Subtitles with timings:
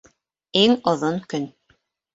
[0.63, 1.49] ИҢ ОҘОН КӨН